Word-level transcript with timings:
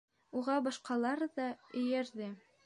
Уға 0.39 0.55
башҡалар 0.67 1.21
ҙа 1.37 1.47
эйәрҙе. 1.83 2.33